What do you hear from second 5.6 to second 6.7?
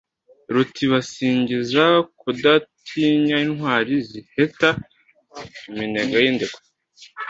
iminega y' indekwe